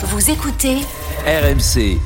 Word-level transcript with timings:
Vous 0.00 0.30
écoutez 0.30 0.76
RMC. 1.26 1.98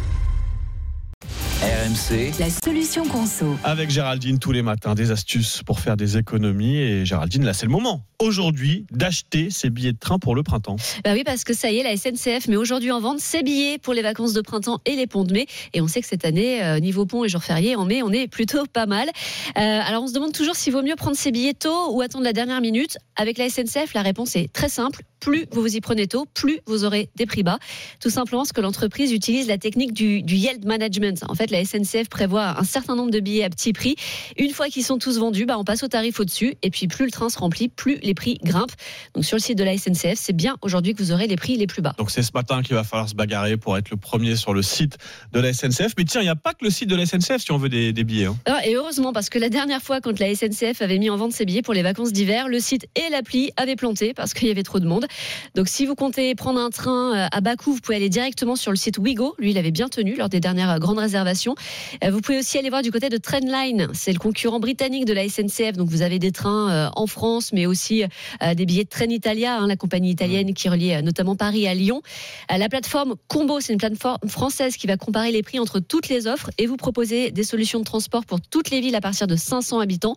RMC, 1.60 2.32
la 2.40 2.48
solution 2.48 3.04
conso. 3.04 3.54
Avec 3.65 3.90
Géraldine 3.90 4.38
tous 4.38 4.50
les 4.50 4.62
matins, 4.62 4.95
des 4.95 5.11
astuces 5.11 5.62
pour 5.62 5.79
faire 5.79 5.98
des 5.98 6.16
économies. 6.16 6.78
Et 6.78 7.04
Géraldine, 7.04 7.44
là, 7.44 7.52
c'est 7.52 7.66
le 7.66 7.72
moment, 7.72 8.06
aujourd'hui, 8.22 8.87
d'acheter 8.90 9.51
ses 9.51 9.71
billets 9.71 9.92
de 9.92 9.98
train 9.98 10.19
pour 10.19 10.35
le 10.35 10.42
printemps. 10.42 10.76
Bah 11.04 11.12
oui, 11.12 11.22
parce 11.24 11.45
que 11.45 11.54
ça 11.54 11.71
y 11.71 11.79
est, 11.79 11.82
la 11.82 11.96
SNCF 11.96 12.48
met 12.48 12.56
aujourd'hui 12.56 12.90
en 12.90 13.01
vente 13.01 13.21
ses 13.21 13.42
billets 13.42 13.78
pour 13.78 13.95
les 13.95 14.03
vacances 14.03 14.33
de 14.33 14.40
printemps 14.40 14.81
et 14.87 14.96
les 14.96 15.06
ponts 15.06 15.24
de 15.24 15.33
mai. 15.33 15.46
Et 15.74 15.81
on 15.81 15.88
sait 15.88 16.01
que 16.01 16.07
cette 16.07 16.25
année, 16.25 16.63
euh, 16.63 16.81
niveau 16.81 17.07
pont 17.07 17.25
et 17.25 17.29
jours 17.29 17.43
fériés, 17.43 17.77
en 17.77 17.85
mai, 17.85 18.03
on 18.03 18.11
est 18.11 18.29
plutôt 18.29 18.64
pas 18.73 18.87
mal. 18.87 19.09
Euh, 19.09 19.61
alors 19.61 20.05
on 20.05 20.07
se 20.07 20.13
demande 20.13 20.32
toujours 20.32 20.57
s'il 20.57 20.73
vaut 20.73 20.82
mieux 20.82 20.96
prendre 20.96 21.17
ses 21.17 21.32
billets 21.32 21.55
tôt 21.55 21.93
ou 21.93 22.00
attendre 22.00 22.25
la 22.25 22.32
dernière 22.32 22.61
minute. 22.61 22.96
Avec 23.17 23.39
la 23.39 23.49
SNCF, 23.49 23.93
la 23.95 24.03
réponse 24.03 24.36
est 24.36 24.53
très 24.53 24.68
simple. 24.68 25.03
Plus 25.21 25.46
vous 25.53 25.61
vous 25.61 25.77
y 25.77 25.81
prenez 25.81 26.09
tôt, 26.09 26.27
plus 26.35 26.59
vous 26.67 26.85
aurez 26.85 27.09
des 27.14 27.27
prix 27.27 27.45
bas. 27.45 27.59
Tout 28.00 28.11
simplement 28.11 28.43
parce 28.43 28.53
que 28.53 28.61
l'entreprise 28.61 29.13
utilise 29.13 29.46
la 29.46 29.57
technique 29.57 29.93
du, 29.93 30.18
yield 30.27 30.64
management. 30.64 31.23
En 31.29 31.35
fait, 31.35 31.53
la 31.53 31.64
SNCF 31.64 32.09
prévoit 32.09 32.59
un 32.59 32.64
certain 32.64 32.96
nombre 32.96 33.12
de 33.12 33.20
billets 33.20 33.45
à 33.45 33.50
petit 33.50 33.73
prix. 33.73 33.95
Une 34.36 34.50
fois 34.50 34.68
qu'ils 34.68 34.84
sont 34.84 34.98
tous 34.98 35.18
vendus, 35.18 35.46
bah, 35.46 35.59
on 35.59 35.64
passe 35.64 35.84
au 35.84 35.88
tarif 35.88 36.18
au-dessus. 36.18 36.56
Et 36.62 36.70
puis 36.70 36.88
plus 36.88 37.04
le 37.04 37.12
train 37.12 37.28
se 37.28 37.38
remplit, 37.38 37.68
plus 37.68 37.98
les 38.02 38.11
prix 38.14 38.38
grimpent. 38.42 38.72
Donc 39.14 39.24
sur 39.24 39.36
le 39.36 39.42
site 39.42 39.58
de 39.58 39.64
la 39.64 39.76
SNCF, 39.76 40.14
c'est 40.16 40.32
bien 40.32 40.56
aujourd'hui 40.62 40.94
que 40.94 41.02
vous 41.02 41.12
aurez 41.12 41.26
les 41.26 41.36
prix 41.36 41.56
les 41.56 41.66
plus 41.66 41.82
bas. 41.82 41.94
Donc 41.98 42.10
c'est 42.10 42.22
ce 42.22 42.32
matin 42.34 42.62
qu'il 42.62 42.74
va 42.74 42.84
falloir 42.84 43.08
se 43.08 43.14
bagarrer 43.14 43.56
pour 43.56 43.76
être 43.76 43.90
le 43.90 43.96
premier 43.96 44.36
sur 44.36 44.54
le 44.54 44.62
site 44.62 44.98
de 45.32 45.40
la 45.40 45.52
SNCF. 45.52 45.92
Mais 45.98 46.04
tiens, 46.04 46.20
il 46.20 46.24
n'y 46.24 46.30
a 46.30 46.36
pas 46.36 46.54
que 46.54 46.64
le 46.64 46.70
site 46.70 46.88
de 46.88 46.96
la 46.96 47.06
SNCF 47.06 47.38
si 47.38 47.52
on 47.52 47.58
veut 47.58 47.68
des, 47.68 47.92
des 47.92 48.04
billets. 48.04 48.26
hein. 48.26 48.36
Ah, 48.46 48.60
et 48.66 48.74
heureusement, 48.74 49.12
parce 49.12 49.28
que 49.30 49.38
la 49.38 49.48
dernière 49.48 49.82
fois, 49.82 50.00
quand 50.00 50.18
la 50.18 50.34
SNCF 50.34 50.80
avait 50.82 50.98
mis 50.98 51.10
en 51.10 51.16
vente 51.16 51.32
ses 51.32 51.44
billets 51.44 51.62
pour 51.62 51.74
les 51.74 51.82
vacances 51.82 52.12
d'hiver, 52.12 52.48
le 52.48 52.60
site 52.60 52.86
et 52.96 53.10
l'appli 53.10 53.50
avaient 53.56 53.76
planté 53.76 54.12
parce 54.14 54.34
qu'il 54.34 54.48
y 54.48 54.50
avait 54.50 54.62
trop 54.62 54.80
de 54.80 54.86
monde. 54.86 55.06
Donc, 55.54 55.68
si 55.68 55.86
vous 55.86 55.94
comptez 55.94 56.34
prendre 56.34 56.60
un 56.60 56.70
train 56.70 57.14
euh, 57.16 57.26
à 57.30 57.40
bas 57.40 57.56
coût, 57.56 57.72
vous 57.74 57.80
pouvez 57.80 57.96
aller 57.96 58.08
directement 58.08 58.56
sur 58.56 58.70
le 58.70 58.76
site 58.76 58.98
Wigo. 58.98 59.34
Lui, 59.38 59.50
il 59.52 59.58
avait 59.58 59.70
bien 59.70 59.88
tenu 59.88 60.16
lors 60.16 60.28
des 60.28 60.40
dernières 60.40 60.70
euh, 60.70 60.78
grandes 60.78 60.98
réservations. 60.98 61.54
Euh, 62.04 62.10
Vous 62.10 62.20
pouvez 62.20 62.38
aussi 62.38 62.58
aller 62.58 62.70
voir 62.70 62.82
du 62.82 62.91
côté 62.91 63.08
de 63.08 63.16
Trendline. 63.16 63.88
C'est 63.92 64.12
le 64.12 64.19
concurrent 64.19 64.60
britannique 64.60 65.04
de 65.04 65.12
la 65.12 65.28
SNCF. 65.28 65.76
Donc, 65.76 65.88
vous 65.88 66.02
avez 66.02 66.19
des 66.19 66.32
trains 66.32 66.91
en 66.94 67.06
France, 67.06 67.52
mais 67.52 67.66
aussi 67.66 68.02
euh, 68.42 68.55
des 68.55 68.67
billets 68.67 68.84
de 68.84 68.89
Trenitalia, 68.89 69.56
hein, 69.58 69.67
la 69.67 69.77
compagnie 69.77 70.11
italienne 70.11 70.55
qui 70.55 70.69
relie 70.69 70.92
euh, 70.95 71.03
notamment 71.03 71.36
Paris 71.36 71.67
à 71.67 71.75
Lyon. 71.75 72.03
Euh, 72.50 72.56
La 72.59 72.69
plateforme 72.69 73.14
Combo, 73.28 73.61
c'est 73.61 73.72
une 73.72 73.78
plateforme 73.78 74.19
française 74.28 74.77
qui 74.77 74.86
va 74.86 74.97
comparer 74.97 75.33
les 75.33 75.42
prix 75.42 75.59
entre 75.59 75.81
toutes 75.81 76.09
les 76.09 76.27
offres 76.27 76.50
et 76.59 76.67
vous 76.67 76.77
proposer 76.77 77.31
des 77.31 77.44
solutions 77.44 77.78
de 77.81 77.84
transport 77.84 78.25
pour 78.25 78.41
toutes 78.41 78.70
les 78.70 78.81
villes 78.81 78.94
à 78.94 79.00
partir 79.00 79.27
de 79.27 79.36
500 79.36 79.81
habitants. 79.81 80.14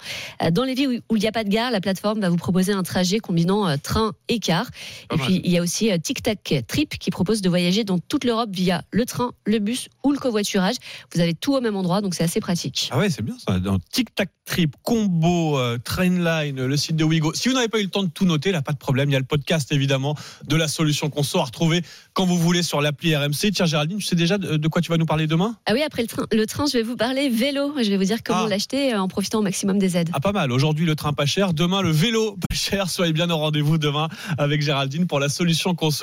Dans 0.51 0.63
les 0.63 0.73
villes 0.73 1.01
où- 1.09 1.15
il 1.15 1.21
n'y 1.21 1.27
a 1.27 1.31
pas 1.31 1.43
de 1.43 1.49
gare, 1.49 1.71
la 1.71 1.81
plateforme 1.81 2.19
va 2.19 2.29
vous 2.29 2.35
proposer 2.37 2.71
un 2.73 2.83
trajet 2.83 3.19
combinant 3.19 3.77
train 3.77 4.13
et 4.27 4.39
car. 4.39 4.69
Et 5.13 5.17
puis 5.17 5.41
il 5.43 5.51
y 5.51 5.57
a 5.57 5.61
aussi 5.61 5.89
Tic 6.01 6.21
Tac 6.23 6.53
Trip 6.67 6.97
qui 6.97 7.09
propose 7.11 7.41
de 7.41 7.49
voyager 7.49 7.83
dans 7.83 7.99
toute 7.99 8.23
l'Europe 8.23 8.49
via 8.51 8.83
le 8.91 9.05
train, 9.05 9.31
le 9.45 9.59
bus 9.59 9.87
ou 10.03 10.11
le 10.11 10.17
covoiturage. 10.19 10.75
Vous 11.13 11.21
avez 11.21 11.33
tout 11.33 11.53
au 11.55 11.61
même 11.61 11.75
endroit, 11.75 12.01
donc 12.01 12.13
c'est 12.15 12.23
assez 12.23 12.39
pratique. 12.39 12.89
Ah 12.91 12.99
ouais, 12.99 13.09
c'est 13.09 13.21
bien 13.21 13.37
ça. 13.47 13.59
Dans 13.59 13.79
Tic 13.91 14.13
Tac 14.13 14.29
Trip, 14.45 14.75
Combo, 14.83 15.57
Trainline, 15.83 16.65
le 16.65 16.77
site 16.77 16.95
de 16.95 17.03
Wigo. 17.03 17.33
Si 17.33 17.49
vous 17.49 17.55
n'avez 17.55 17.67
pas 17.69 17.74
eu 17.79 17.83
le 17.83 17.89
temps 17.89 18.03
de 18.03 18.09
tout 18.09 18.25
noter, 18.25 18.51
là, 18.51 18.61
pas 18.61 18.71
de 18.73 18.77
problème. 18.77 19.09
Il 19.09 19.13
y 19.13 19.15
a 19.15 19.19
le 19.19 19.25
podcast, 19.25 19.71
évidemment, 19.71 20.15
de 20.47 20.55
la 20.55 20.67
solution 20.67 21.09
qu'on 21.09 21.23
sort 21.23 21.41
à 21.41 21.45
retrouver 21.45 21.81
quand 22.13 22.25
vous 22.25 22.37
voulez 22.37 22.63
sur 22.63 22.81
l'appli 22.81 23.15
RMC. 23.15 23.51
Tiens, 23.53 23.65
Géraldine, 23.65 23.97
tu 23.97 24.05
sais 24.05 24.15
déjà 24.15 24.37
de, 24.37 24.57
de 24.57 24.67
quoi 24.67 24.81
tu 24.81 24.89
vas 24.91 24.97
nous 24.97 25.05
parler 25.05 25.27
demain? 25.27 25.55
Ah 25.65 25.71
oui, 25.73 25.81
après 25.83 26.01
le 26.01 26.07
train, 26.07 26.25
le 26.31 26.45
train, 26.45 26.65
je 26.65 26.73
vais 26.77 26.83
vous 26.83 26.95
parler 26.95 27.29
vélo. 27.29 27.73
Je 27.81 27.89
vais 27.89 27.97
vous 27.97 28.03
dire 28.05 28.23
comment 28.23 28.43
Ah. 28.45 28.49
l'acheter 28.49 28.93
euh, 28.93 28.99
en 29.01 29.07
profitant 29.07 29.39
au 29.39 29.43
maximum 29.43 29.79
des 29.79 29.97
aides. 29.97 30.09
Ah, 30.13 30.19
pas 30.19 30.31
mal. 30.31 30.51
Aujourd'hui, 30.51 30.85
le 30.85 30.95
train 30.95 31.13
pas 31.13 31.25
cher. 31.25 31.53
Demain, 31.53 31.81
le 31.81 31.91
vélo 31.91 32.37
pas 32.49 32.55
cher. 32.55 32.89
Soyez 32.89 33.13
bien 33.13 33.29
au 33.29 33.37
rendez-vous 33.37 33.77
demain 33.77 34.07
avec 34.37 34.61
Géraldine 34.61 35.07
pour 35.07 35.19
la 35.19 35.29
solution 35.29 35.73
conso. 35.75 35.95